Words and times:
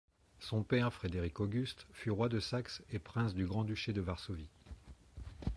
Son 0.39 0.63
père, 0.63 0.91
Frédéric-Auguste, 0.91 1.85
fut 1.91 2.09
roi 2.09 2.27
de 2.27 2.39
Saxe 2.39 2.81
et 2.89 2.97
prince 2.97 3.35
du 3.35 3.45
Grand 3.45 3.63
Duché 3.65 3.93
de 3.93 4.01
Varsovie. 4.01 4.49